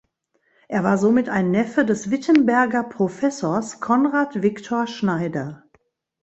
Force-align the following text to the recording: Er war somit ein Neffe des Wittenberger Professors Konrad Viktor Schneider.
Er 0.67 0.83
war 0.83 0.97
somit 0.97 1.29
ein 1.29 1.51
Neffe 1.51 1.85
des 1.85 2.09
Wittenberger 2.09 2.81
Professors 2.81 3.81
Konrad 3.81 4.41
Viktor 4.41 4.87
Schneider. 4.87 5.63